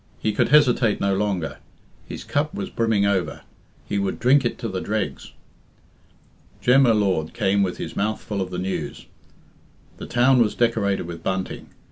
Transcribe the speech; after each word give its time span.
He 0.17 0.31
could 0.33 0.49
hesitate 0.49 0.99
no 0.99 1.15
longer; 1.15 1.59
his 2.07 2.23
cup 2.23 2.55
was 2.55 2.71
brimming 2.71 3.05
over; 3.05 3.41
he 3.87 3.99
would 3.99 4.19
drink 4.19 4.43
it 4.43 4.57
to 4.57 4.67
the 4.67 4.81
dregs. 4.81 5.31
Jem 6.59 6.85
y 6.85 6.91
Lord 6.91 7.35
came 7.35 7.61
with 7.61 7.77
his 7.77 7.95
mouth 7.95 8.19
full 8.19 8.41
of 8.41 8.51
news. 8.51 9.05
The 9.97 10.07
town 10.07 10.41
was 10.41 10.55
decorated 10.55 11.03
with 11.03 11.21
bunting. 11.21 11.69